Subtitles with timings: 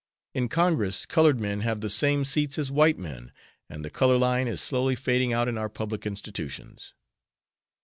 [0.33, 3.31] In Congress colored men have the same seats as white men,
[3.69, 6.95] and the color line is slowly fading out in our public institutions."